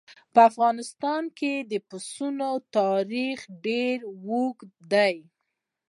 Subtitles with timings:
[0.33, 5.15] په افغانستان کې د پسونو تاریخ ډېر اوږد دی.